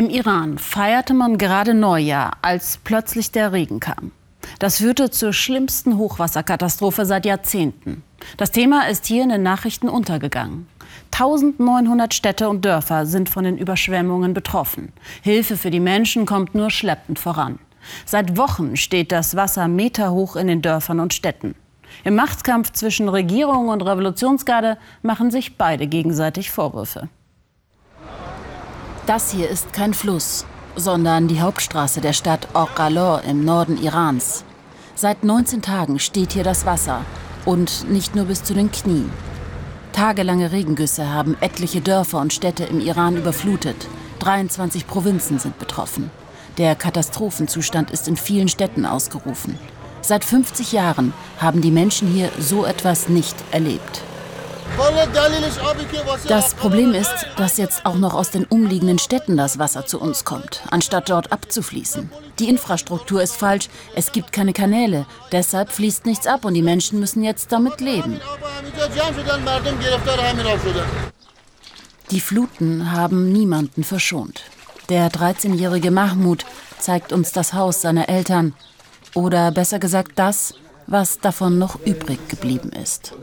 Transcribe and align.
Im 0.00 0.08
Iran 0.08 0.56
feierte 0.56 1.12
man 1.12 1.36
gerade 1.36 1.74
Neujahr, 1.74 2.38
als 2.40 2.78
plötzlich 2.82 3.32
der 3.32 3.52
Regen 3.52 3.80
kam. 3.80 4.12
Das 4.58 4.78
führte 4.78 5.10
zur 5.10 5.34
schlimmsten 5.34 5.98
Hochwasserkatastrophe 5.98 7.04
seit 7.04 7.26
Jahrzehnten. 7.26 8.02
Das 8.38 8.50
Thema 8.50 8.88
ist 8.88 9.04
hier 9.04 9.22
in 9.22 9.28
den 9.28 9.42
Nachrichten 9.42 9.90
untergegangen. 9.90 10.66
1900 11.12 12.14
Städte 12.14 12.48
und 12.48 12.64
Dörfer 12.64 13.04
sind 13.04 13.28
von 13.28 13.44
den 13.44 13.58
Überschwemmungen 13.58 14.32
betroffen. 14.32 14.94
Hilfe 15.20 15.58
für 15.58 15.70
die 15.70 15.80
Menschen 15.80 16.24
kommt 16.24 16.54
nur 16.54 16.70
schleppend 16.70 17.18
voran. 17.18 17.58
Seit 18.06 18.38
Wochen 18.38 18.78
steht 18.78 19.12
das 19.12 19.36
Wasser 19.36 19.68
meterhoch 19.68 20.34
in 20.34 20.46
den 20.46 20.62
Dörfern 20.62 21.00
und 21.00 21.12
Städten. 21.12 21.54
Im 22.04 22.14
Machtkampf 22.14 22.72
zwischen 22.72 23.10
Regierung 23.10 23.68
und 23.68 23.82
Revolutionsgarde 23.82 24.78
machen 25.02 25.30
sich 25.30 25.58
beide 25.58 25.86
gegenseitig 25.86 26.50
Vorwürfe. 26.50 27.10
Das 29.10 29.32
hier 29.32 29.48
ist 29.48 29.72
kein 29.72 29.92
Fluss, 29.92 30.46
sondern 30.76 31.26
die 31.26 31.40
Hauptstraße 31.40 32.00
der 32.00 32.12
Stadt 32.12 32.46
Orqalor 32.54 33.22
im 33.24 33.44
Norden 33.44 33.76
Irans. 33.76 34.44
Seit 34.94 35.24
19 35.24 35.62
Tagen 35.62 35.98
steht 35.98 36.34
hier 36.34 36.44
das 36.44 36.64
Wasser 36.64 37.04
und 37.44 37.90
nicht 37.90 38.14
nur 38.14 38.26
bis 38.26 38.44
zu 38.44 38.54
den 38.54 38.70
Knien. 38.70 39.10
Tagelange 39.92 40.52
Regengüsse 40.52 41.12
haben 41.12 41.36
etliche 41.40 41.80
Dörfer 41.80 42.20
und 42.20 42.32
Städte 42.32 42.62
im 42.62 42.78
Iran 42.78 43.16
überflutet. 43.16 43.88
23 44.20 44.86
Provinzen 44.86 45.40
sind 45.40 45.58
betroffen. 45.58 46.12
Der 46.56 46.76
Katastrophenzustand 46.76 47.90
ist 47.90 48.06
in 48.06 48.16
vielen 48.16 48.46
Städten 48.46 48.86
ausgerufen. 48.86 49.58
Seit 50.02 50.24
50 50.24 50.70
Jahren 50.70 51.12
haben 51.40 51.62
die 51.62 51.72
Menschen 51.72 52.06
hier 52.06 52.30
so 52.38 52.64
etwas 52.64 53.08
nicht 53.08 53.34
erlebt. 53.50 54.02
Das 56.26 56.54
Problem 56.54 56.94
ist, 56.94 57.26
dass 57.36 57.56
jetzt 57.56 57.86
auch 57.86 57.96
noch 57.96 58.14
aus 58.14 58.30
den 58.30 58.44
umliegenden 58.44 58.98
Städten 58.98 59.36
das 59.36 59.58
Wasser 59.58 59.86
zu 59.86 60.00
uns 60.00 60.24
kommt, 60.24 60.62
anstatt 60.70 61.10
dort 61.10 61.32
abzufließen. 61.32 62.10
Die 62.38 62.48
Infrastruktur 62.48 63.22
ist 63.22 63.36
falsch, 63.36 63.68
es 63.94 64.12
gibt 64.12 64.32
keine 64.32 64.52
Kanäle, 64.52 65.06
deshalb 65.32 65.70
fließt 65.70 66.06
nichts 66.06 66.26
ab 66.26 66.44
und 66.44 66.54
die 66.54 66.62
Menschen 66.62 67.00
müssen 67.00 67.22
jetzt 67.22 67.52
damit 67.52 67.80
leben. 67.80 68.20
Die 72.10 72.20
Fluten 72.20 72.92
haben 72.92 73.32
niemanden 73.32 73.84
verschont. 73.84 74.42
Der 74.88 75.10
13-jährige 75.10 75.92
Mahmoud 75.92 76.44
zeigt 76.78 77.12
uns 77.12 77.30
das 77.30 77.54
Haus 77.54 77.82
seiner 77.82 78.08
Eltern. 78.08 78.54
Oder 79.14 79.52
besser 79.52 79.78
gesagt 79.78 80.12
das, 80.16 80.54
was 80.90 81.20
davon 81.20 81.58
noch 81.58 81.78
übrig 81.86 82.28
geblieben 82.28 82.70
ist. 82.72 83.14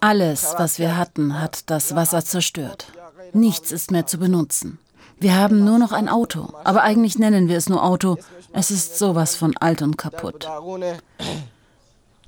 Alles, 0.00 0.54
was 0.58 0.78
wir 0.78 0.96
hatten, 0.96 1.40
hat 1.40 1.70
das 1.70 1.94
Wasser 1.94 2.24
zerstört. 2.24 2.86
Nichts 3.32 3.70
ist 3.72 3.90
mehr 3.90 4.06
zu 4.06 4.18
benutzen. 4.18 4.78
Wir 5.18 5.36
haben 5.36 5.64
nur 5.64 5.78
noch 5.78 5.92
ein 5.92 6.08
Auto, 6.08 6.48
aber 6.64 6.82
eigentlich 6.82 7.18
nennen 7.18 7.48
wir 7.48 7.56
es 7.56 7.68
nur 7.68 7.82
Auto. 7.82 8.18
Es 8.52 8.70
ist 8.70 8.98
sowas 8.98 9.36
von 9.36 9.56
alt 9.58 9.80
und 9.80 9.96
kaputt. 9.96 10.46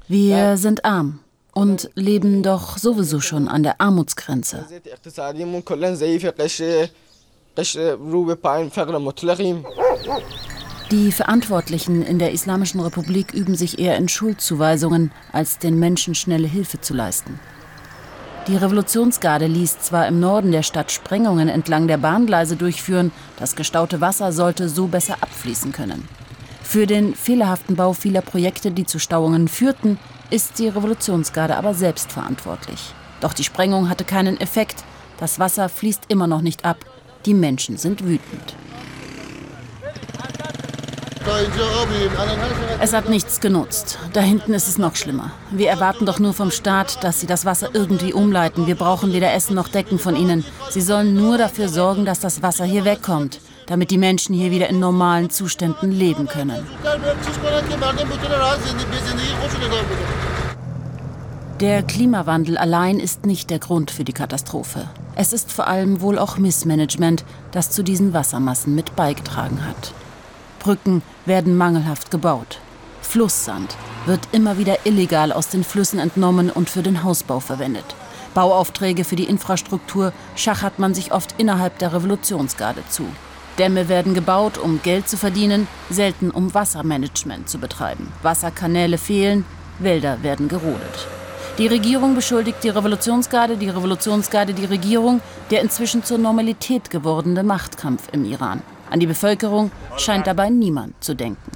Wir 0.07 0.57
sind 0.57 0.85
arm 0.85 1.19
und 1.53 1.91
leben 1.95 2.43
doch 2.43 2.79
sowieso 2.79 3.21
schon 3.21 3.49
an 3.49 3.63
der 3.65 3.81
Armutsgrenze. 3.81 4.67
Die 10.91 11.13
Verantwortlichen 11.13 12.03
in 12.03 12.19
der 12.19 12.33
Islamischen 12.33 12.81
Republik 12.81 13.35
üben 13.35 13.55
sich 13.55 13.79
eher 13.79 13.97
in 13.97 14.09
Schuldzuweisungen, 14.09 15.11
als 15.33 15.59
den 15.59 15.79
Menschen 15.79 16.15
schnelle 16.15 16.49
Hilfe 16.49 16.81
zu 16.81 16.95
leisten. 16.95 17.39
Die 18.47 18.57
Revolutionsgarde 18.57 19.47
ließ 19.47 19.81
zwar 19.81 20.09
im 20.09 20.21
Norden 20.21 20.51
der 20.53 20.63
Stadt 20.63 20.91
Sprengungen 20.91 21.51
entlang 21.51 21.87
der 21.87 21.99
Bahngleise 21.99 22.57
durchführen, 22.57 23.13
das 23.39 23.55
gestaute 23.55 24.01
Wasser 24.01 24.33
sollte 24.33 24.71
so 24.71 24.87
besser 24.87 25.17
abfließen 25.21 25.73
können. 25.73 26.09
Für 26.63 26.87
den 26.87 27.15
fehlerhaften 27.15 27.77
Bau 27.77 27.93
vieler 27.93 28.23
Projekte, 28.23 28.71
die 28.71 28.87
zu 28.87 28.99
Stauungen 28.99 29.49
führten, 29.49 29.99
ist 30.31 30.59
die 30.59 30.69
Revolutionsgarde 30.69 31.57
aber 31.57 31.75
selbst 31.75 32.13
verantwortlich. 32.13 32.95
Doch 33.21 33.35
die 33.35 33.45
Sprengung 33.45 33.91
hatte 33.91 34.05
keinen 34.05 34.41
Effekt, 34.41 34.85
das 35.19 35.39
Wasser 35.39 35.69
fließt 35.69 36.05
immer 36.09 36.27
noch 36.27 36.41
nicht 36.41 36.65
ab 36.65 36.79
die 37.27 37.35
Menschen 37.35 37.77
sind 37.77 38.05
wütend. 38.05 38.55
Es 42.81 42.93
hat 42.93 43.09
nichts 43.09 43.41
genutzt. 43.41 43.99
Da 44.13 44.21
hinten 44.21 44.55
ist 44.55 44.69
es 44.69 44.79
noch 44.79 44.97
schlimmer. 44.97 45.33
Wir 45.51 45.69
erwarten 45.69 46.07
doch 46.07 46.19
nur 46.19 46.33
vom 46.33 46.51
Staat, 46.51 47.03
dass 47.03 47.21
sie 47.21 47.27
das 47.27 47.45
Wasser 47.45 47.71
irgendwie 47.73 48.13
umleiten. 48.13 48.67
Wir 48.67 48.77
brauchen 48.77 49.13
weder 49.13 49.33
Essen 49.33 49.55
noch 49.55 49.69
Decken 49.69 49.99
von 49.99 50.17
ihnen. 50.17 50.45
Sie 50.71 50.81
sollen 50.81 51.15
nur 51.15 51.39
dafür 51.39 51.69
sorgen, 51.69 52.05
dass 52.05 52.21
das 52.21 52.43
Wasser 52.43 52.65
hier 52.65 52.85
wegkommt, 52.85 53.41
damit 53.67 53.91
die 53.91 53.99
Menschen 53.99 54.35
hier 54.35 54.51
wieder 54.51 54.69
in 54.69 54.79
normalen 54.79 55.31
Zuständen 55.31 55.93
leben 55.93 56.27
können. 56.27 56.67
Der 61.61 61.83
Klimawandel 61.83 62.57
allein 62.57 63.01
ist 63.01 63.27
nicht 63.27 63.51
der 63.51 63.59
Grund 63.59 63.91
für 63.91 64.05
die 64.05 64.13
Katastrophe. 64.13 64.89
Es 65.17 65.33
ist 65.33 65.51
vor 65.51 65.67
allem 65.67 66.01
wohl 66.01 66.17
auch 66.17 66.39
Missmanagement, 66.39 67.25
das 67.51 67.73
zu 67.73 67.83
diesen 67.83 68.15
Wassermassen 68.15 68.77
mit 68.77 68.95
beigetragen 68.95 69.67
hat. 69.67 69.93
Brücken 70.59 71.03
werden 71.27 71.57
mangelhaft 71.57 72.11
gebaut. 72.11 72.61
Flusssand 73.01 73.77
wird 74.07 74.21
immer 74.33 74.59
wieder 74.59 74.87
illegal 74.87 75.33
aus 75.33 75.49
den 75.49 75.65
Flüssen 75.65 75.99
entnommen 75.99 76.51
und 76.51 76.69
für 76.69 76.83
den 76.83 77.03
Hausbau 77.05 77.41
verwendet. 77.41 77.97
Bauaufträge 78.35 79.05
für 79.05 79.17
die 79.17 79.25
Infrastruktur 79.25 80.13
schachert 80.37 80.79
man 80.79 80.95
sich 80.95 81.13
oft 81.13 81.35
innerhalb 81.39 81.79
der 81.79 81.93
Revolutionsgarde 81.93 82.83
zu. 82.89 83.05
Dämme 83.59 83.89
werden 83.89 84.15
gebaut, 84.15 84.59
um 84.59 84.81
Geld 84.83 85.09
zu 85.09 85.17
verdienen, 85.17 85.67
selten 85.91 86.31
um 86.31 86.55
Wassermanagement 86.55 87.49
zu 87.49 87.59
betreiben. 87.59 88.13
Wasserkanäle 88.23 88.99
fehlen, 88.99 89.45
Wälder 89.81 90.23
werden 90.23 90.49
gerodet. 90.49 91.09
Die 91.59 91.67
Regierung 91.67 92.15
beschuldigt 92.15 92.63
die 92.63 92.69
Revolutionsgarde, 92.69 93.57
die 93.57 93.69
Revolutionsgarde 93.69 94.55
die 94.55 94.67
Regierung, 94.67 95.21
der 95.51 95.61
inzwischen 95.61 96.05
zur 96.05 96.19
Normalität 96.19 96.89
gewordene 96.91 97.43
Machtkampf 97.43 98.05
im 98.13 98.25
Iran. 98.25 98.63
An 98.91 99.01
die 99.01 99.07
Bevölkerung 99.07 99.71
scheint 99.97 100.27
dabei 100.27 100.51
niemand 100.51 101.03
zu 101.03 101.15
denken. 101.15 101.51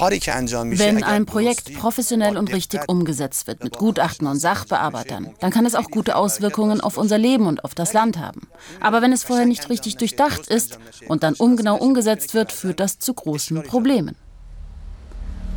Wenn 0.00 1.02
ein 1.04 1.26
Projekt 1.26 1.74
professionell 1.74 2.38
und 2.38 2.52
richtig 2.54 2.80
umgesetzt 2.88 3.46
wird, 3.46 3.62
mit 3.62 3.76
Gutachten 3.76 4.26
und 4.26 4.38
Sachbearbeitern, 4.38 5.34
dann 5.40 5.50
kann 5.50 5.66
es 5.66 5.74
auch 5.74 5.90
gute 5.90 6.16
Auswirkungen 6.16 6.80
auf 6.80 6.96
unser 6.96 7.18
Leben 7.18 7.46
und 7.46 7.64
auf 7.64 7.74
das 7.74 7.92
Land 7.92 8.18
haben. 8.18 8.48
Aber 8.80 9.02
wenn 9.02 9.12
es 9.12 9.24
vorher 9.24 9.44
nicht 9.44 9.68
richtig 9.68 9.98
durchdacht 9.98 10.46
ist 10.46 10.78
und 11.06 11.22
dann 11.22 11.34
ungenau 11.34 11.76
umgesetzt 11.76 12.32
wird, 12.32 12.50
führt 12.50 12.80
das 12.80 12.98
zu 12.98 13.12
großen 13.12 13.62
Problemen. 13.64 14.16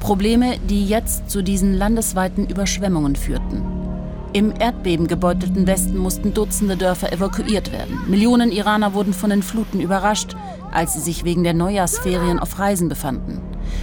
Probleme, 0.01 0.57
die 0.59 0.85
jetzt 0.85 1.29
zu 1.29 1.41
diesen 1.41 1.73
landesweiten 1.73 2.45
Überschwemmungen 2.45 3.15
führten. 3.15 3.72
Im 4.33 4.51
erdbebengebeutelten 4.51 5.67
Westen 5.67 5.95
mussten 5.95 6.33
Dutzende 6.33 6.75
Dörfer 6.75 7.13
evakuiert 7.13 7.71
werden. 7.71 7.99
Millionen 8.07 8.51
Iraner 8.51 8.95
wurden 8.95 9.13
von 9.13 9.29
den 9.29 9.43
Fluten 9.43 9.79
überrascht, 9.79 10.35
als 10.71 10.93
sie 10.93 11.01
sich 11.01 11.23
wegen 11.23 11.43
der 11.43 11.53
Neujahrsferien 11.53 12.39
auf 12.39 12.57
Reisen 12.57 12.89
befanden. 12.89 13.39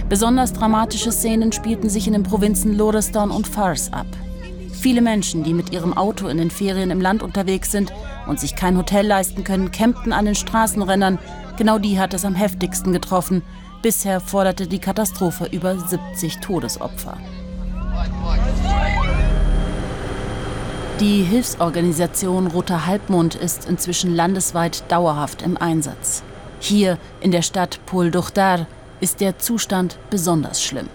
Besonders 0.09 0.51
dramatische 0.51 1.13
Szenen 1.13 1.53
spielten 1.53 1.89
sich 1.89 2.05
in 2.05 2.11
den 2.11 2.23
Provinzen 2.23 2.77
Lorestan 2.77 3.31
und 3.31 3.47
Fars 3.47 3.93
ab. 3.93 4.07
Viele 4.73 5.01
Menschen, 5.01 5.45
die 5.45 5.53
mit 5.53 5.71
ihrem 5.71 5.95
Auto 5.95 6.27
in 6.27 6.37
den 6.37 6.51
Ferien 6.51 6.91
im 6.91 6.99
Land 6.99 7.23
unterwegs 7.23 7.71
sind 7.71 7.93
und 8.27 8.41
sich 8.41 8.57
kein 8.57 8.77
Hotel 8.77 9.07
leisten 9.07 9.45
können, 9.45 9.71
campten 9.71 10.11
an 10.11 10.25
den 10.25 10.35
Straßenrändern. 10.35 11.17
Genau 11.55 11.79
die 11.79 11.97
hat 11.97 12.13
es 12.13 12.25
am 12.25 12.35
heftigsten 12.35 12.91
getroffen. 12.91 13.41
Bisher 13.83 14.19
forderte 14.19 14.67
die 14.67 14.79
Katastrophe 14.79 15.47
über 15.49 15.79
70 15.79 16.39
Todesopfer. 16.39 17.17
Die 21.01 21.23
Hilfsorganisation 21.23 22.45
Roter 22.45 22.85
Halbmond 22.85 23.33
ist 23.33 23.65
inzwischen 23.67 24.15
landesweit 24.15 24.83
dauerhaft 24.91 25.41
im 25.41 25.57
Einsatz. 25.57 26.21
Hier 26.59 26.99
in 27.21 27.31
der 27.31 27.41
Stadt 27.41 27.79
Pol 27.87 28.11
Duchtar 28.11 28.67
ist 28.99 29.19
der 29.19 29.39
Zustand 29.39 29.97
besonders 30.11 30.63
schlimm. 30.63 30.87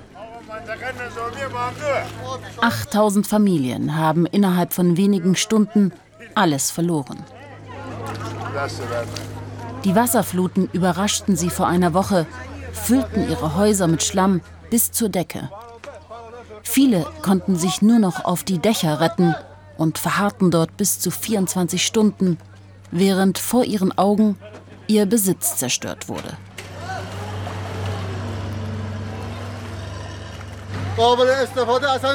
8000 2.60 3.26
Familien 3.26 3.96
haben 3.96 4.26
innerhalb 4.26 4.72
von 4.72 4.96
wenigen 4.96 5.34
Stunden 5.34 5.92
alles 6.36 6.70
verloren. 6.70 7.24
Die 9.82 9.96
Wasserfluten 9.96 10.68
überraschten 10.72 11.34
sie 11.34 11.50
vor 11.50 11.66
einer 11.66 11.94
Woche 11.94 12.26
füllten 12.72 13.28
ihre 13.28 13.56
Häuser 13.56 13.88
mit 13.88 14.04
Schlamm 14.04 14.40
bis 14.70 14.92
zur 14.92 15.08
Decke. 15.08 15.50
Viele 16.62 17.04
konnten 17.22 17.56
sich 17.56 17.82
nur 17.82 17.98
noch 17.98 18.24
auf 18.24 18.44
die 18.44 18.60
Dächer 18.60 19.00
retten 19.00 19.34
und 19.76 19.98
verharrten 19.98 20.50
dort 20.50 20.76
bis 20.76 20.98
zu 20.98 21.10
24 21.10 21.84
Stunden, 21.84 22.38
während 22.90 23.38
vor 23.38 23.64
ihren 23.64 23.96
Augen 23.96 24.36
ihr 24.86 25.06
Besitz 25.06 25.56
zerstört 25.56 26.08
wurde. 26.08 26.36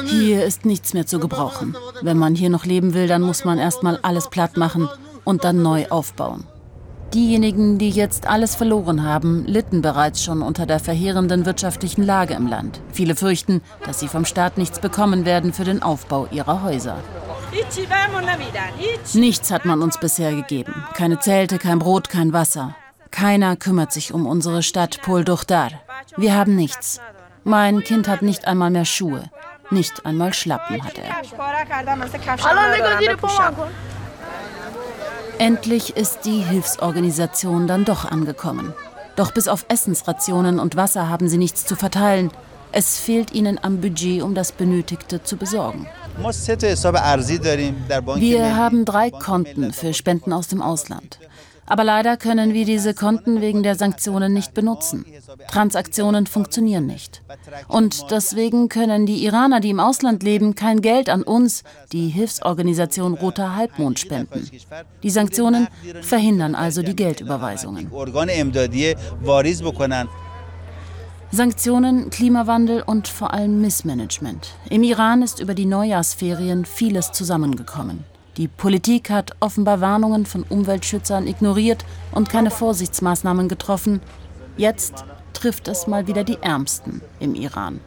Hier 0.08 0.44
ist 0.44 0.64
nichts 0.64 0.92
mehr 0.92 1.06
zu 1.06 1.20
gebrauchen. 1.20 1.76
Wenn 2.00 2.18
man 2.18 2.34
hier 2.34 2.50
noch 2.50 2.64
leben 2.64 2.94
will, 2.94 3.06
dann 3.06 3.22
muss 3.22 3.44
man 3.44 3.58
erstmal 3.58 3.98
alles 4.02 4.28
platt 4.28 4.56
machen 4.56 4.88
und 5.24 5.44
dann 5.44 5.62
neu 5.62 5.86
aufbauen. 5.88 6.44
Diejenigen, 7.14 7.78
die 7.78 7.90
jetzt 7.90 8.26
alles 8.26 8.54
verloren 8.54 9.04
haben, 9.04 9.44
litten 9.44 9.82
bereits 9.82 10.24
schon 10.24 10.40
unter 10.40 10.64
der 10.64 10.80
verheerenden 10.80 11.44
wirtschaftlichen 11.44 12.02
Lage 12.02 12.34
im 12.34 12.46
Land. 12.46 12.80
Viele 12.90 13.14
fürchten, 13.14 13.60
dass 13.84 14.00
sie 14.00 14.08
vom 14.08 14.24
Staat 14.24 14.56
nichts 14.56 14.80
bekommen 14.80 15.26
werden 15.26 15.52
für 15.52 15.64
den 15.64 15.82
Aufbau 15.82 16.26
ihrer 16.32 16.62
Häuser. 16.62 16.96
Nichts 19.14 19.50
hat 19.50 19.64
man 19.64 19.82
uns 19.82 19.98
bisher 19.98 20.34
gegeben. 20.34 20.84
Keine 20.94 21.18
Zelte, 21.20 21.58
kein 21.58 21.78
Brot, 21.78 22.08
kein 22.08 22.32
Wasser. 22.32 22.74
Keiner 23.10 23.56
kümmert 23.56 23.92
sich 23.92 24.14
um 24.14 24.26
unsere 24.26 24.62
Stadt 24.62 25.02
Pol 25.02 25.24
Duchtar. 25.24 25.70
Wir 26.16 26.34
haben 26.34 26.54
nichts. 26.54 27.00
Mein 27.44 27.82
Kind 27.82 28.08
hat 28.08 28.22
nicht 28.22 28.46
einmal 28.46 28.70
mehr 28.70 28.84
Schuhe. 28.84 29.24
Nicht 29.70 30.06
einmal 30.06 30.32
Schlappen 30.32 30.82
hat 30.82 30.94
er. 30.98 31.14
Endlich 35.38 35.96
ist 35.96 36.20
die 36.24 36.40
Hilfsorganisation 36.40 37.66
dann 37.66 37.84
doch 37.84 38.04
angekommen. 38.04 38.72
Doch 39.16 39.32
bis 39.32 39.48
auf 39.48 39.66
Essensrationen 39.68 40.58
und 40.58 40.76
Wasser 40.76 41.08
haben 41.08 41.28
sie 41.28 41.38
nichts 41.38 41.66
zu 41.66 41.76
verteilen. 41.76 42.30
Es 42.70 42.98
fehlt 42.98 43.32
ihnen 43.32 43.58
am 43.62 43.80
Budget, 43.80 44.22
um 44.22 44.34
das 44.34 44.52
Benötigte 44.52 45.22
zu 45.22 45.36
besorgen. 45.36 45.86
Wir 48.16 48.56
haben 48.56 48.84
drei 48.84 49.10
Konten 49.10 49.72
für 49.72 49.94
Spenden 49.94 50.32
aus 50.32 50.48
dem 50.48 50.62
Ausland. 50.62 51.18
Aber 51.64 51.84
leider 51.84 52.16
können 52.16 52.52
wir 52.54 52.64
diese 52.64 52.92
Konten 52.92 53.40
wegen 53.40 53.62
der 53.62 53.76
Sanktionen 53.76 54.32
nicht 54.32 54.52
benutzen. 54.52 55.06
Transaktionen 55.50 56.26
funktionieren 56.26 56.86
nicht. 56.86 57.22
Und 57.68 58.10
deswegen 58.10 58.68
können 58.68 59.06
die 59.06 59.24
Iraner, 59.24 59.60
die 59.60 59.70
im 59.70 59.80
Ausland 59.80 60.22
leben, 60.22 60.54
kein 60.54 60.82
Geld 60.82 61.08
an 61.08 61.22
uns, 61.22 61.62
die 61.92 62.08
Hilfsorganisation 62.08 63.14
Roter 63.14 63.56
Halbmond, 63.56 64.00
spenden. 64.00 64.50
Die 65.02 65.10
Sanktionen 65.10 65.68
verhindern 66.02 66.54
also 66.54 66.82
die 66.82 66.96
Geldüberweisungen. 66.96 67.90
Sanktionen, 71.34 72.10
Klimawandel 72.10 72.82
und 72.82 73.08
vor 73.08 73.32
allem 73.32 73.62
Missmanagement. 73.62 74.54
Im 74.68 74.82
Iran 74.82 75.22
ist 75.22 75.40
über 75.40 75.54
die 75.54 75.64
Neujahrsferien 75.64 76.66
vieles 76.66 77.10
zusammengekommen. 77.12 78.04
Die 78.36 78.48
Politik 78.48 79.08
hat 79.08 79.30
offenbar 79.40 79.80
Warnungen 79.80 80.26
von 80.26 80.42
Umweltschützern 80.42 81.26
ignoriert 81.26 81.86
und 82.12 82.28
keine 82.28 82.50
Vorsichtsmaßnahmen 82.50 83.48
getroffen. 83.48 84.02
Jetzt 84.58 85.06
trifft 85.32 85.68
es 85.68 85.86
mal 85.86 86.06
wieder 86.06 86.22
die 86.22 86.36
Ärmsten 86.42 87.00
im 87.18 87.34
Iran. 87.34 87.80